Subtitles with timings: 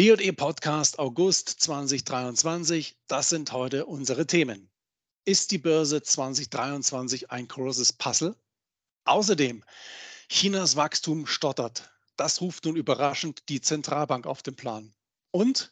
[0.00, 4.70] DE Podcast August 2023, das sind heute unsere Themen.
[5.26, 8.34] Ist die Börse 2023 ein großes Puzzle?
[9.04, 9.62] Außerdem,
[10.30, 11.90] Chinas Wachstum stottert.
[12.16, 14.94] Das ruft nun überraschend die Zentralbank auf den Plan.
[15.32, 15.70] Und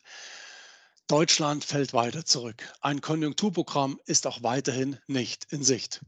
[1.07, 2.71] Deutschland fällt weiter zurück.
[2.83, 6.03] Ein Konjunkturprogramm ist auch weiterhin nicht in Sicht.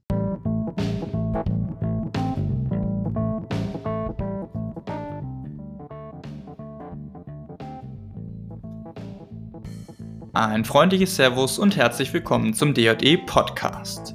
[10.32, 14.14] Ein freundliches Servus und herzlich willkommen zum DJE Podcast.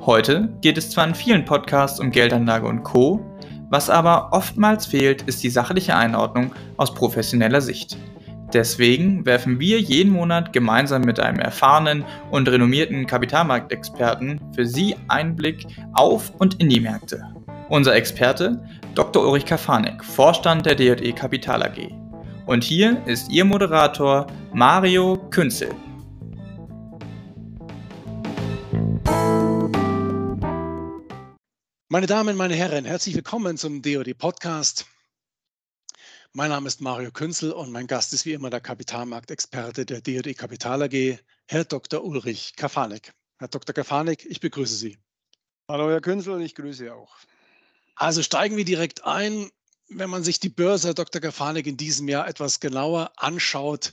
[0.00, 3.24] Heute geht es zwar in vielen Podcasts um Geldanlage und Co.,
[3.70, 7.96] was aber oftmals fehlt, ist die sachliche Einordnung aus professioneller Sicht.
[8.52, 15.68] Deswegen werfen wir jeden Monat gemeinsam mit einem erfahrenen und renommierten Kapitalmarktexperten für Sie Einblick
[15.92, 17.22] auf und in die Märkte.
[17.68, 18.60] Unser Experte
[18.96, 19.22] Dr.
[19.22, 22.01] Ulrich Kafanek, Vorstand der DJE Kapital AG.
[22.44, 25.72] Und hier ist Ihr Moderator Mario Künzel.
[31.88, 34.86] Meine Damen, meine Herren, herzlich willkommen zum DOD Podcast.
[36.32, 40.36] Mein Name ist Mario Künzel und mein Gast ist wie immer der Kapitalmarktexperte der DOD
[40.36, 42.02] Kapital AG, Herr Dr.
[42.02, 43.12] Ulrich Kafanek.
[43.38, 43.72] Herr Dr.
[43.72, 44.98] Kafanek, ich begrüße Sie.
[45.68, 47.14] Hallo, Herr Künzel, ich grüße Sie auch.
[47.94, 49.48] Also steigen wir direkt ein
[49.98, 51.20] wenn man sich die Börse Dr.
[51.20, 53.92] Gafanik in diesem Jahr etwas genauer anschaut,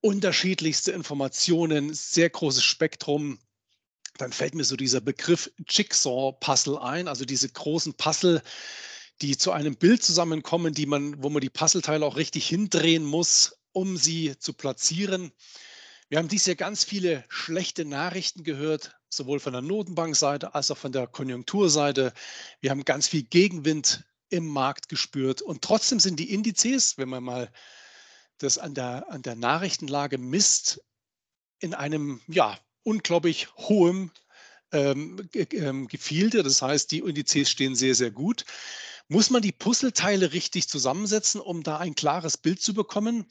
[0.00, 3.38] unterschiedlichste Informationen, sehr großes Spektrum,
[4.18, 8.42] dann fällt mir so dieser Begriff Jigsaw-Puzzle ein, also diese großen Puzzle,
[9.22, 13.58] die zu einem Bild zusammenkommen, die man, wo man die Puzzleteile auch richtig hindrehen muss,
[13.72, 15.32] um sie zu platzieren.
[16.08, 20.78] Wir haben dieses Jahr ganz viele schlechte Nachrichten gehört, sowohl von der Notenbankseite als auch
[20.78, 22.12] von der Konjunkturseite.
[22.60, 25.42] Wir haben ganz viel Gegenwind im Markt gespürt.
[25.42, 27.52] Und trotzdem sind die Indizes, wenn man mal
[28.38, 30.80] das an der, an der Nachrichtenlage misst,
[31.58, 34.10] in einem ja, unglaublich hohen
[34.72, 36.42] ähm, ähm, Gefilde.
[36.42, 38.44] Das heißt, die Indizes stehen sehr, sehr gut.
[39.08, 43.26] Muss man die Puzzleteile richtig zusammensetzen, um da ein klares Bild zu bekommen?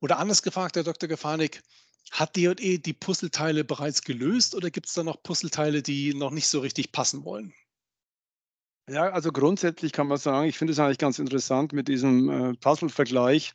[0.00, 1.08] Oder anders gefragt, Herr Dr.
[1.08, 1.62] Gefanik,
[2.10, 6.48] hat DE die Puzzleteile bereits gelöst oder gibt es da noch Puzzleteile, die noch nicht
[6.48, 7.52] so richtig passen wollen?
[8.90, 12.54] Ja, also grundsätzlich kann man sagen, ich finde es eigentlich ganz interessant mit diesem äh,
[12.54, 13.52] Puzzle-Vergleich.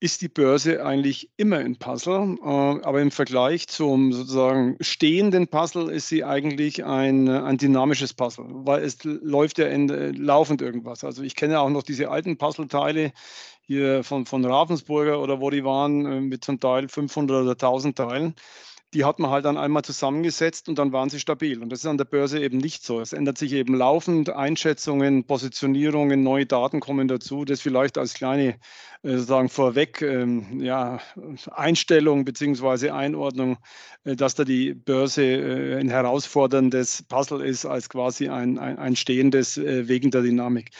[0.00, 5.90] Ist die Börse eigentlich immer ein Puzzle, äh, aber im Vergleich zum sozusagen stehenden Puzzle
[5.90, 10.60] ist sie eigentlich ein, äh, ein dynamisches Puzzle, weil es läuft ja in, äh, laufend
[10.60, 11.04] irgendwas.
[11.04, 13.12] Also ich kenne auch noch diese alten Puzzleteile
[13.62, 18.34] hier von, von Ravensburger oder wo die waren mit zum Teil 500 oder 1000 Teilen
[18.94, 21.60] die hat man halt dann einmal zusammengesetzt und dann waren sie stabil.
[21.60, 23.00] Und das ist an der Börse eben nicht so.
[23.00, 27.44] Es ändert sich eben laufend, Einschätzungen, Positionierungen, neue Daten kommen dazu.
[27.44, 28.50] Das vielleicht als kleine
[29.02, 31.00] äh, sozusagen vorweg ähm, ja,
[31.50, 32.90] Einstellung bzw.
[32.90, 33.58] Einordnung,
[34.04, 38.94] äh, dass da die Börse äh, ein herausforderndes Puzzle ist als quasi ein, ein, ein
[38.94, 40.70] stehendes äh, wegen der Dynamik.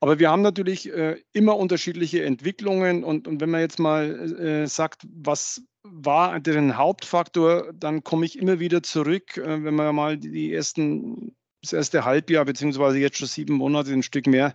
[0.00, 4.66] Aber wir haben natürlich äh, immer unterschiedliche Entwicklungen und, und wenn man jetzt mal äh,
[4.66, 7.72] sagt, was war der Hauptfaktor.
[7.74, 12.44] Dann komme ich immer wieder zurück, äh, wenn man mal die ersten das erste Halbjahr
[12.44, 14.54] beziehungsweise jetzt schon sieben Monate ein Stück mehr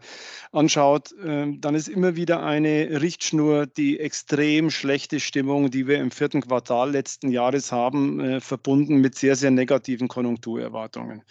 [0.52, 6.12] anschaut, ähm, dann ist immer wieder eine Richtschnur die extrem schlechte Stimmung, die wir im
[6.12, 11.24] vierten Quartal letzten Jahres haben, äh, verbunden mit sehr, sehr negativen Konjunkturerwartungen.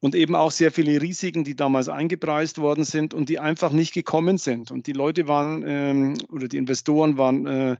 [0.00, 3.94] Und eben auch sehr viele Risiken, die damals eingepreist worden sind und die einfach nicht
[3.94, 4.70] gekommen sind.
[4.70, 7.76] Und die Leute waren ähm, oder die Investoren waren äh,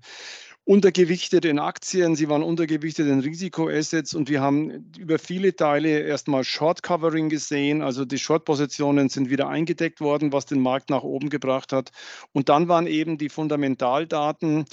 [0.65, 6.45] untergewichtet in Aktien, sie waren untergewichtet in Risikoassets und wir haben über viele Teile erstmal
[6.45, 11.31] Short Covering gesehen, also die Short-Positionen sind wieder eingedeckt worden, was den Markt nach oben
[11.31, 11.91] gebracht hat.
[12.33, 14.65] Und dann waren eben die Fundamentaldaten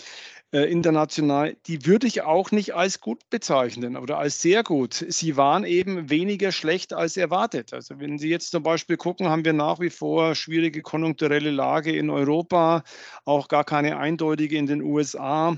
[0.51, 4.93] äh, international, die würde ich auch nicht als gut bezeichnen oder als sehr gut.
[4.93, 7.73] Sie waren eben weniger schlecht als erwartet.
[7.73, 11.95] Also wenn Sie jetzt zum Beispiel gucken, haben wir nach wie vor schwierige konjunkturelle Lage
[11.95, 12.83] in Europa,
[13.25, 15.57] auch gar keine eindeutige in den USA.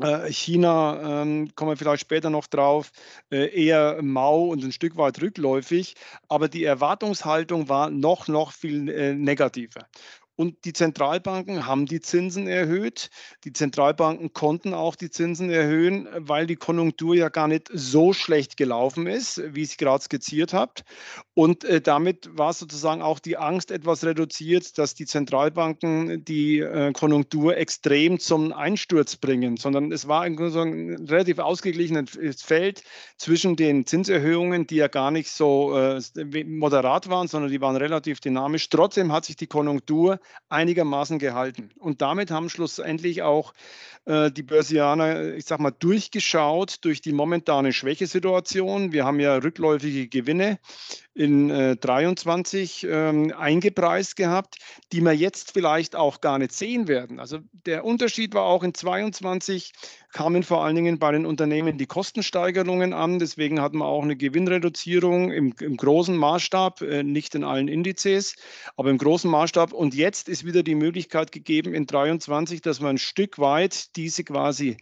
[0.00, 2.92] Äh, China, ähm, kommen wir vielleicht später noch drauf,
[3.30, 5.96] äh, eher mau und ein Stück weit rückläufig,
[6.28, 9.88] aber die Erwartungshaltung war noch, noch viel äh, negativer.
[10.38, 13.10] Und die Zentralbanken haben die Zinsen erhöht.
[13.42, 18.56] Die Zentralbanken konnten auch die Zinsen erhöhen, weil die Konjunktur ja gar nicht so schlecht
[18.56, 20.74] gelaufen ist, wie ich es gerade skizziert habe.
[21.34, 26.92] Und äh, damit war sozusagen auch die Angst etwas reduziert, dass die Zentralbanken die äh,
[26.92, 32.84] Konjunktur extrem zum Einsturz bringen, sondern es war ein, ein relativ ausgeglichenes Feld
[33.16, 36.00] zwischen den Zinserhöhungen, die ja gar nicht so äh,
[36.44, 38.68] moderat waren, sondern die waren relativ dynamisch.
[38.68, 41.70] Trotzdem hat sich die Konjunktur einigermaßen gehalten.
[41.78, 43.52] Und damit haben schlussendlich auch
[44.06, 48.92] äh, die Börsianer, ich sag mal, durchgeschaut durch die momentane Schwächesituation.
[48.92, 50.58] Wir haben ja rückläufige Gewinne
[51.14, 54.56] in äh, 23 ähm, eingepreist gehabt,
[54.92, 57.20] die wir jetzt vielleicht auch gar nicht sehen werden.
[57.20, 59.72] Also der Unterschied war auch in 22
[60.12, 63.18] kamen vor allen Dingen bei den Unternehmen die Kostensteigerungen an.
[63.18, 68.34] Deswegen hatten wir auch eine Gewinnreduzierung im, im großen Maßstab, äh, nicht in allen Indizes,
[68.76, 69.72] aber im großen Maßstab.
[69.72, 74.24] Und jetzt ist wieder die Möglichkeit gegeben in 23, dass man ein Stück weit diese
[74.24, 74.78] quasi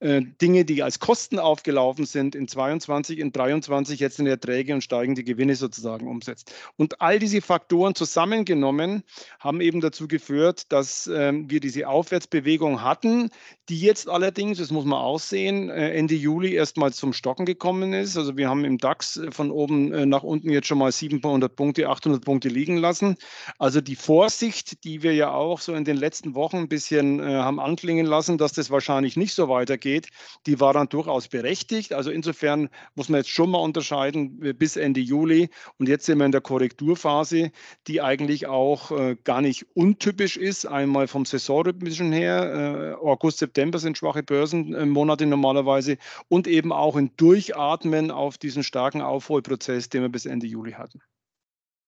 [0.00, 4.82] äh, Dinge, die als Kosten aufgelaufen sind, in 22, in 23 jetzt in Erträge und
[4.82, 6.54] steigende Gewinne sozusagen umsetzt.
[6.76, 9.04] Und all diese Faktoren zusammengenommen
[9.40, 13.28] haben eben dazu geführt, dass äh, wir diese Aufwärtsbewegung hatten,
[13.68, 18.16] die jetzt allerdings, das muss man aussehen, äh, Ende Juli erstmal zum Stocken gekommen ist.
[18.16, 21.54] Also wir haben im DAX äh, von oben äh, nach unten jetzt schon mal 700
[21.54, 23.16] Punkte, 800 Punkte liegen lassen.
[23.58, 27.60] Also die Vorsicht, die wir ja auch so in den letzten Wochen ein bisschen haben
[27.60, 30.08] anklingen lassen, dass das wahrscheinlich nicht so weitergeht, geht,
[30.46, 31.92] die war dann durchaus berechtigt.
[31.92, 35.48] Also insofern muss man jetzt schon mal unterscheiden bis Ende Juli.
[35.78, 37.50] Und jetzt sind wir in der Korrekturphase,
[37.86, 38.92] die eigentlich auch
[39.24, 40.66] gar nicht untypisch ist.
[40.66, 42.98] Einmal vom Saisonrhythmischen her.
[43.02, 44.22] August, September sind schwache
[44.68, 45.98] Börsenmonate normalerweise.
[46.28, 51.00] Und eben auch ein Durchatmen auf diesen starken Aufholprozess, den wir bis Ende Juli hatten.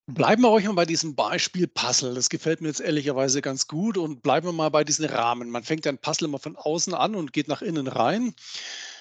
[0.06, 2.14] Bleiben wir euch mal bei diesem Beispiel Puzzle.
[2.14, 3.96] Das gefällt mir jetzt ehrlicherweise ganz gut.
[3.96, 5.50] Und bleiben wir mal bei diesen Rahmen.
[5.50, 8.34] Man fängt ein Puzzle immer von außen an und geht nach innen rein.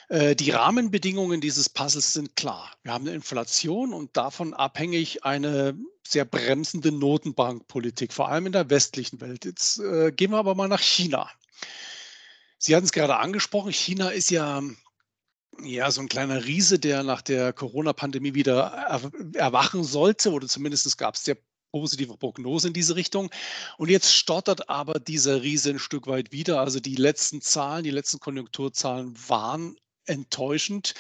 [0.10, 2.72] Äh, die Rahmenbedingungen dieses Puzzles sind klar.
[2.84, 5.76] Wir haben eine Inflation und davon abhängig eine
[6.06, 9.46] sehr bremsende Notenbankpolitik, vor allem in der westlichen Welt.
[9.46, 11.30] Jetzt äh, gehen wir aber mal nach China.
[12.64, 14.62] Sie hatten es gerade angesprochen, China ist ja
[15.64, 19.02] ja, so ein kleiner Riese, der nach der Corona-Pandemie wieder
[19.34, 21.38] erwachen sollte, oder zumindest gab es sehr
[21.72, 23.32] positive Prognose in diese Richtung.
[23.78, 26.60] Und jetzt stottert aber dieser Riese ein Stück weit wieder.
[26.60, 30.94] Also die letzten Zahlen, die letzten Konjunkturzahlen waren enttäuschend.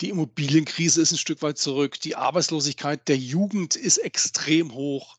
[0.00, 2.00] Die Immobilienkrise ist ein Stück weit zurück.
[2.00, 5.16] Die Arbeitslosigkeit der Jugend ist extrem hoch.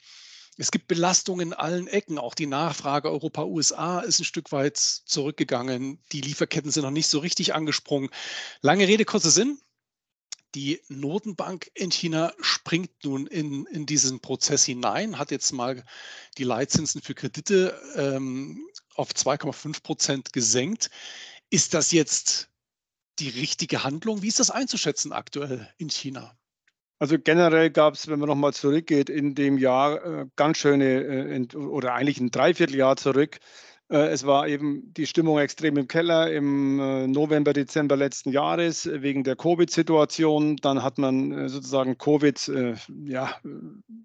[0.58, 2.20] Es gibt Belastungen in allen Ecken.
[2.20, 6.00] Auch die Nachfrage Europa-USA ist ein Stück weit zurückgegangen.
[6.12, 8.10] Die Lieferketten sind noch nicht so richtig angesprungen.
[8.62, 9.60] Lange Rede, kurzer Sinn.
[10.56, 15.84] Die Notenbank in China springt nun in, in diesen Prozess hinein, hat jetzt mal
[16.38, 20.92] die Leitzinsen für Kredite ähm, auf 2,5 Prozent gesenkt.
[21.50, 22.50] Ist das jetzt
[23.18, 24.22] die richtige Handlung?
[24.22, 26.38] Wie ist das einzuschätzen aktuell in China?
[27.00, 31.56] Also generell gab es, wenn man nochmal zurückgeht, in dem Jahr äh, ganz schöne, äh,
[31.58, 33.40] oder eigentlich ein Dreivierteljahr zurück,
[33.90, 39.24] äh, es war eben die Stimmung extrem im Keller im November, Dezember letzten Jahres wegen
[39.24, 40.58] der Covid-Situation.
[40.58, 42.52] Dann hat man sozusagen Covid,
[43.06, 43.36] ja,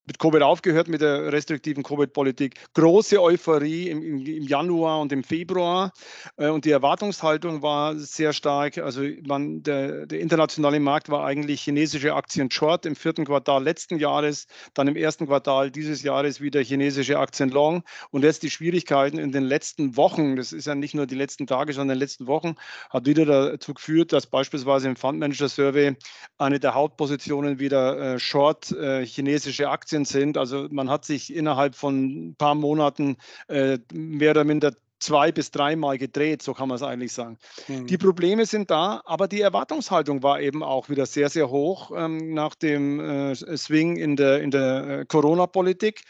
[0.08, 2.54] mit Covid aufgehört, mit der restriktiven Covid-Politik.
[2.74, 5.92] Große Euphorie im, im, Januar und im Februar.
[6.36, 8.78] Und die Erwartungshaltung war sehr stark.
[8.78, 13.98] Also man, der, der internationale Markt war eigentlich chinesische Aktien short im vierten Quartal letzten
[13.98, 17.82] Jahres, dann im ersten Quartal dieses Jahres wieder chinesische Aktien long.
[18.10, 21.46] Und jetzt die Schwierigkeiten in den letzten Wochen, das ist ja nicht nur die letzten
[21.46, 22.54] Tage, sondern die letzten Wochen,
[22.88, 25.96] hat wieder dazu geführt, dass beispielsweise im Fundmanager Survey
[26.38, 30.36] eine der Hauptpositionen wieder äh, short äh, chinesische Aktien sind.
[30.36, 33.16] Also man hat sich innerhalb von ein paar Monaten
[33.48, 37.38] äh, mehr oder minder zwei bis dreimal gedreht, so kann man es eigentlich sagen.
[37.68, 37.86] Mhm.
[37.86, 42.34] Die Probleme sind da, aber die Erwartungshaltung war eben auch wieder sehr, sehr hoch ähm,
[42.34, 46.02] nach dem äh, Swing in der, in der äh, Corona-Politik.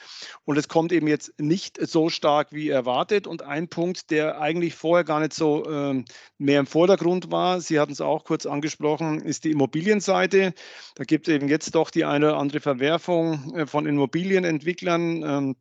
[0.45, 3.27] Und es kommt eben jetzt nicht so stark wie erwartet.
[3.27, 6.05] Und ein Punkt, der eigentlich vorher gar nicht so ähm,
[6.39, 10.55] mehr im Vordergrund war, Sie hatten es auch kurz angesprochen, ist die Immobilienseite.
[10.95, 15.23] Da gibt es eben jetzt doch die eine oder andere Verwerfung äh, von Immobilienentwicklern.
[15.23, 15.57] Ähm,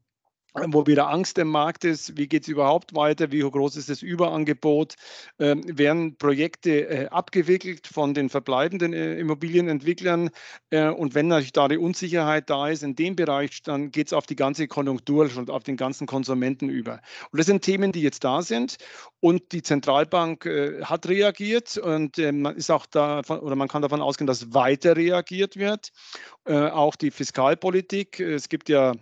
[0.53, 4.01] wo wieder Angst im Markt ist, wie geht es überhaupt weiter, wie groß ist das
[4.01, 4.95] Überangebot,
[5.39, 10.29] ähm, werden Projekte äh, abgewickelt von den verbleibenden äh, Immobilienentwicklern
[10.69, 14.13] äh, und wenn natürlich da die Unsicherheit da ist in dem Bereich, dann geht es
[14.13, 17.01] auf die ganze Konjunktur und auf den ganzen Konsumenten über.
[17.31, 18.77] Und das sind Themen, die jetzt da sind
[19.19, 23.81] und die Zentralbank äh, hat reagiert und äh, man ist auch da oder man kann
[23.81, 25.91] davon ausgehen, dass weiter reagiert wird.
[26.45, 28.19] Äh, auch die Fiskalpolitik.
[28.19, 28.93] Es gibt ja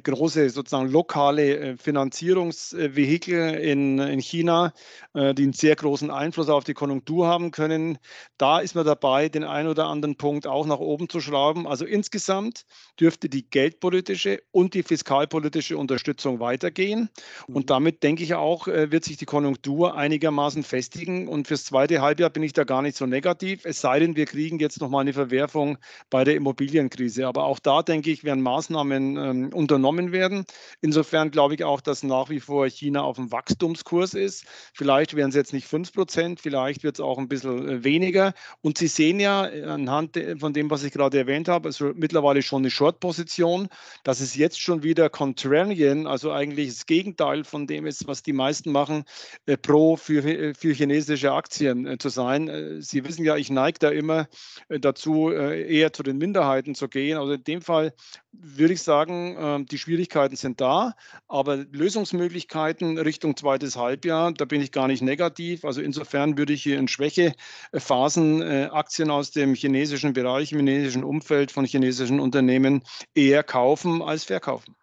[0.00, 4.72] große sozusagen lokale äh, Finanzierungsvehikel in, in China,
[5.14, 7.98] äh, die einen sehr großen Einfluss auf die Konjunktur haben können.
[8.38, 11.66] Da ist man dabei, den einen oder anderen Punkt auch nach oben zu schrauben.
[11.66, 12.64] Also insgesamt
[12.98, 17.10] dürfte die geldpolitische und die fiskalpolitische Unterstützung weitergehen.
[17.46, 17.66] Und mhm.
[17.66, 21.28] damit denke ich auch, äh, wird sich die Konjunktur einigermaßen festigen.
[21.28, 24.26] Und fürs zweite Halbjahr bin ich da gar nicht so negativ, es sei denn, wir
[24.26, 27.26] kriegen jetzt nochmal eine Verwerfung bei der Immobilienkrise.
[27.26, 30.44] Aber auch da denke ich, werden Maßnahmen ähm, unternommen übernommen werden.
[30.80, 34.44] Insofern glaube ich auch, dass nach wie vor China auf dem Wachstumskurs ist.
[34.72, 38.32] Vielleicht werden es jetzt nicht 5 Prozent, vielleicht wird es auch ein bisschen äh, weniger.
[38.60, 42.62] Und Sie sehen ja anhand von dem, was ich gerade erwähnt habe, also mittlerweile schon
[42.62, 43.68] eine Short-Position.
[44.04, 48.32] Das ist jetzt schon wieder Contrarian, also eigentlich das Gegenteil von dem ist, was die
[48.32, 49.04] meisten machen,
[49.46, 52.80] äh, pro für, für chinesische Aktien äh, zu sein.
[52.80, 54.28] Sie wissen ja, ich neige da immer
[54.68, 57.18] dazu, eher zu den Minderheiten zu gehen.
[57.18, 57.94] Also in dem Fall
[58.32, 60.94] würde ich sagen, ähm, die Schwierigkeiten sind da,
[61.28, 65.64] aber Lösungsmöglichkeiten Richtung zweites Halbjahr, da bin ich gar nicht negativ.
[65.64, 71.04] Also insofern würde ich hier in Schwächephasen äh, Aktien aus dem chinesischen Bereich, im chinesischen
[71.04, 74.76] Umfeld von chinesischen Unternehmen eher kaufen als verkaufen.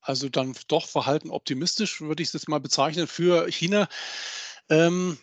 [0.00, 3.88] Also dann doch verhalten optimistisch, würde ich es jetzt mal bezeichnen, für China.
[4.70, 5.18] Ähm,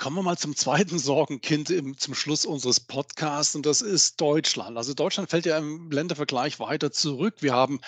[0.00, 4.78] Kommen wir mal zum zweiten Sorgenkind im, zum Schluss unseres Podcasts und das ist Deutschland.
[4.78, 7.34] Also Deutschland fällt ja im Ländervergleich weiter zurück.
[7.40, 7.82] Wir haben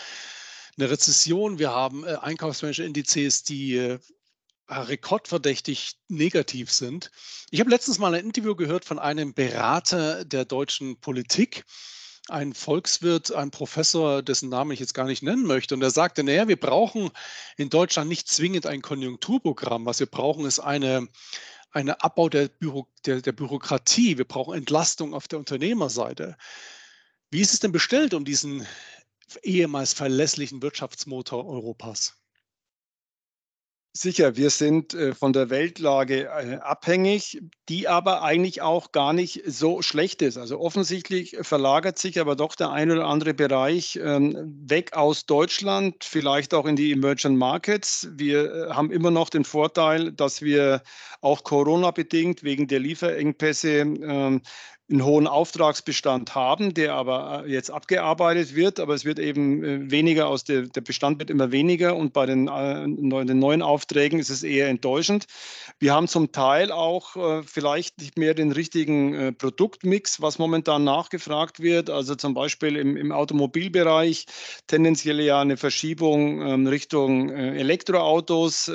[0.77, 3.99] eine Rezession, wir haben äh, Einkaufsmanager-Indizes, die äh,
[4.69, 7.11] rekordverdächtig negativ sind.
[7.51, 11.65] Ich habe letztens mal ein Interview gehört von einem Berater der deutschen Politik,
[12.29, 15.75] ein Volkswirt, ein Professor, dessen Namen ich jetzt gar nicht nennen möchte.
[15.75, 17.09] Und er sagte, naja, wir brauchen
[17.57, 19.87] in Deutschland nicht zwingend ein Konjunkturprogramm.
[19.87, 21.09] Was wir brauchen, ist eine
[21.73, 24.19] einen Abbau der, Büro, der, der Bürokratie.
[24.19, 26.37] Wir brauchen Entlastung auf der Unternehmerseite.
[27.31, 28.67] Wie ist es denn bestellt um diesen
[29.43, 32.22] ehemals verlässlichen Wirtschaftsmotor Europas?
[33.95, 39.43] Sicher, wir sind äh, von der Weltlage äh, abhängig, die aber eigentlich auch gar nicht
[39.45, 40.39] so schlecht ist.
[40.39, 46.05] Also offensichtlich verlagert sich aber doch der ein oder andere Bereich ähm, weg aus Deutschland,
[46.05, 48.09] vielleicht auch in die Emerging Markets.
[48.13, 50.83] Wir äh, haben immer noch den Vorteil, dass wir
[51.21, 54.41] auch Corona-bedingt wegen der Lieferengpässe ähm,
[54.93, 59.91] einen hohen Auftragsbestand haben, der aber äh, jetzt abgearbeitet wird, aber es wird eben äh,
[59.91, 64.19] weniger aus der, der Bestand wird immer weniger und bei den, äh, den neuen Aufträgen
[64.19, 65.27] ist es eher enttäuschend.
[65.79, 70.85] Wir haben zum Teil auch äh, vielleicht nicht mehr den richtigen äh, Produktmix, was momentan
[70.85, 71.91] nachgefragt wird.
[71.91, 74.27] Also zum Beispiel im, im Automobilbereich
[74.67, 78.71] tendenziell ja eine Verschiebung ähm, Richtung äh, Elektroautos.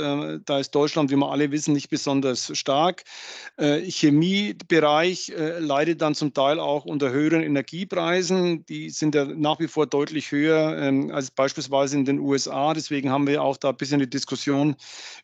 [0.45, 3.03] da ist Deutschland, wie wir alle wissen, nicht besonders stark.
[3.57, 8.65] Chemiebereich leidet dann zum Teil auch unter höheren Energiepreisen.
[8.65, 12.73] Die sind ja nach wie vor deutlich höher ähm, als beispielsweise in den USA.
[12.73, 14.75] Deswegen haben wir auch da ein bisschen die Diskussion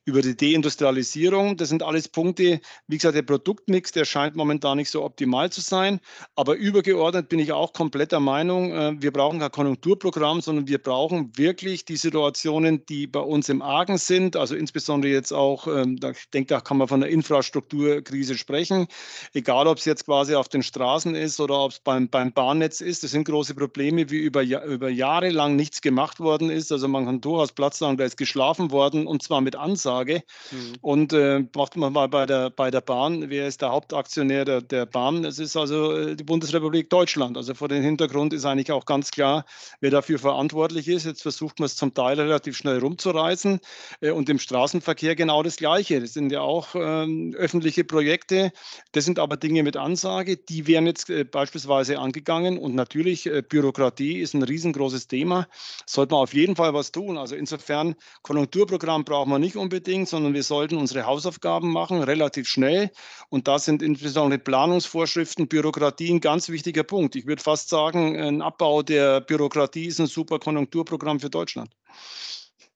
[0.05, 1.57] über die Deindustrialisierung.
[1.57, 5.61] Das sind alles Punkte, wie gesagt, der Produktmix, der scheint momentan nicht so optimal zu
[5.61, 5.99] sein.
[6.35, 10.77] Aber übergeordnet bin ich auch komplett der Meinung, äh, wir brauchen kein Konjunkturprogramm, sondern wir
[10.77, 14.35] brauchen wirklich die Situationen, die bei uns im Argen sind.
[14.35, 18.87] Also insbesondere jetzt auch, ähm, ich denke, da kann man von der Infrastrukturkrise sprechen.
[19.33, 22.81] Egal, ob es jetzt quasi auf den Straßen ist oder ob es beim, beim Bahnnetz
[22.81, 23.03] ist.
[23.03, 26.71] Das sind große Probleme, wie über, über Jahre lang nichts gemacht worden ist.
[26.71, 30.23] Also man kann durchaus Platz sagen, da ist geschlafen worden und zwar mit Ansage.
[30.49, 30.73] Mhm.
[30.81, 34.61] Und äh, macht man mal bei der, bei der Bahn, wer ist der Hauptaktionär der,
[34.61, 35.23] der Bahn?
[35.25, 37.37] Es ist also äh, die Bundesrepublik Deutschland.
[37.37, 39.45] Also vor dem Hintergrund ist eigentlich auch ganz klar,
[39.79, 41.05] wer dafür verantwortlich ist.
[41.05, 43.59] Jetzt versucht man es zum Teil relativ schnell rumzureißen.
[44.01, 46.01] Äh, und im Straßenverkehr genau das Gleiche.
[46.01, 48.51] Das sind ja auch äh, öffentliche Projekte.
[48.91, 52.57] Das sind aber Dinge mit Ansage, die die werden jetzt äh, beispielsweise angegangen.
[52.59, 55.47] Und natürlich, äh, Bürokratie ist ein riesengroßes Thema.
[55.87, 57.17] Sollte man auf jeden Fall was tun.
[57.17, 62.91] Also insofern, Konjunkturprogramm brauchen wir nicht unbedingt, sondern wir sollten unsere Hausaufgaben machen, relativ schnell.
[63.29, 67.15] Und da sind insbesondere Planungsvorschriften, Bürokratie ein ganz wichtiger Punkt.
[67.15, 71.71] Ich würde fast sagen, ein Abbau der Bürokratie ist ein super Konjunkturprogramm für Deutschland.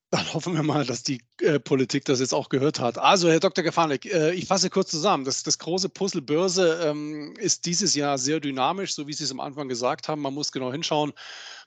[0.09, 2.97] Dann hoffen wir mal, dass die äh, Politik das jetzt auch gehört hat.
[2.97, 3.63] Also, Herr Dr.
[3.63, 5.25] Gefanik, äh, ich fasse kurz zusammen.
[5.25, 9.31] Das, das große Puzzle Börse ähm, ist dieses Jahr sehr dynamisch, so wie Sie es
[9.31, 10.21] am Anfang gesagt haben.
[10.21, 11.13] Man muss genau hinschauen,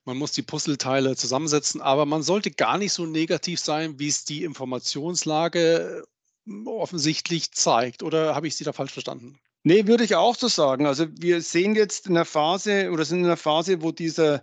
[0.04, 4.24] man muss die Puzzleteile zusammensetzen, aber man sollte gar nicht so negativ sein, wie es
[4.24, 6.04] die Informationslage
[6.46, 8.02] äh, offensichtlich zeigt.
[8.02, 9.38] Oder habe ich Sie da falsch verstanden?
[9.62, 10.86] Nee, würde ich auch so sagen.
[10.86, 14.40] Also wir sehen jetzt in der Phase oder sind in einer Phase, wo dieser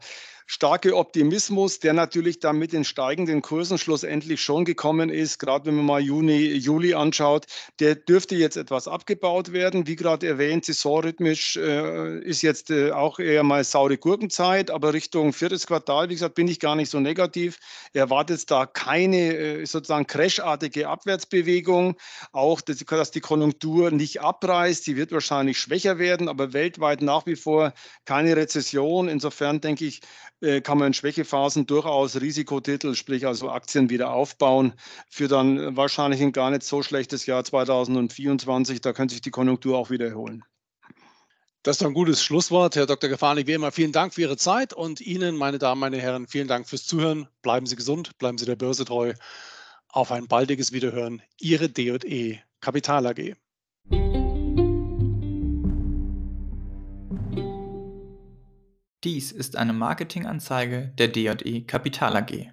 [0.48, 5.76] starke Optimismus, der natürlich dann mit den steigenden Kursen schlussendlich schon gekommen ist, gerade wenn
[5.76, 7.46] man mal Juni, Juli anschaut,
[7.80, 9.88] der dürfte jetzt etwas abgebaut werden.
[9.88, 15.34] Wie gerade erwähnt, saisonrhythmisch äh, ist jetzt äh, auch eher mal saure Gurkenzeit, aber Richtung
[15.34, 17.60] viertes Quartal, wie gesagt, bin ich gar nicht so negativ.
[17.92, 21.98] Erwartet da keine äh, sozusagen crashartige Abwärtsbewegung.
[22.32, 27.26] Auch, dass, dass die Konjunktur nicht abreißt, sie wird wahrscheinlich schwächer werden, aber weltweit nach
[27.26, 27.74] wie vor
[28.06, 29.10] keine Rezession.
[29.10, 30.00] Insofern denke ich,
[30.40, 34.74] kann man in Schwächephasen durchaus Risikotitel, sprich also Aktien wieder aufbauen,
[35.10, 38.82] für dann wahrscheinlich ein gar nicht so schlechtes Jahr 2024.
[38.82, 40.44] Da könnte sich die Konjunktur auch wieder erholen.
[41.64, 42.76] Das ist ein gutes Schlusswort.
[42.76, 43.10] Herr Dr.
[43.10, 46.48] Gefahrnik, wie immer, vielen Dank für Ihre Zeit und Ihnen, meine Damen, meine Herren, vielen
[46.48, 47.28] Dank fürs Zuhören.
[47.42, 49.14] Bleiben Sie gesund, bleiben Sie der Börse treu.
[49.90, 51.22] Auf ein baldiges Wiederhören.
[51.40, 53.36] Ihre D&E Kapital AG.
[59.08, 62.52] Dies ist eine Marketinganzeige der D&E Kapital AG.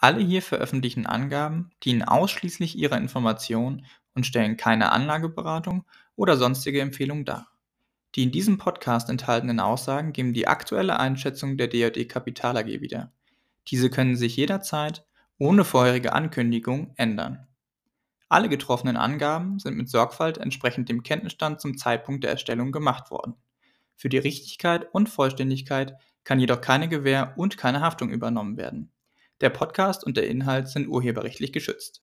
[0.00, 5.84] Alle hier veröffentlichten Angaben dienen ausschließlich ihrer Information und stellen keine Anlageberatung
[6.16, 7.52] oder sonstige Empfehlung dar.
[8.16, 13.12] Die in diesem Podcast enthaltenen Aussagen geben die aktuelle Einschätzung der D&E Kapital AG wieder.
[13.68, 15.06] Diese können sich jederzeit
[15.38, 17.46] ohne vorherige Ankündigung ändern.
[18.28, 23.36] Alle getroffenen Angaben sind mit Sorgfalt entsprechend dem Kenntnisstand zum Zeitpunkt der Erstellung gemacht worden.
[23.96, 28.92] Für die Richtigkeit und Vollständigkeit kann jedoch keine Gewähr und keine Haftung übernommen werden.
[29.40, 31.94] Der Podcast und der Inhalt sind urheberrechtlich geschützt